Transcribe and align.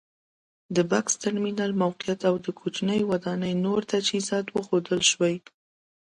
د 0.75 0.77
بکس 0.91 1.13
ترمینل 1.23 1.71
موقعیت 1.83 2.19
او 2.29 2.35
د 2.45 2.47
کوچنۍ 2.59 3.01
ودانۍ 3.11 3.53
نور 3.65 3.79
تجهیزات 3.91 4.45
ښودل 4.65 5.01
شوي. 5.11 5.35